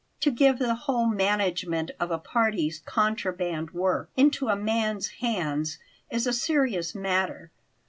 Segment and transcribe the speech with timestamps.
[0.21, 5.77] To give the whole management of a party's contraband work into a man's hands
[6.09, 7.51] is a serious matter.